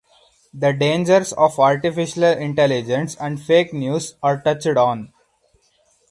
The 0.51 0.73
dangers 0.73 1.31
of 1.33 1.59
artificial 1.59 2.23
intelligence 2.23 3.15
and 3.17 3.39
fake 3.39 3.71
news 3.71 4.15
are 4.23 4.41
touched 4.41 4.65
on. 4.75 5.13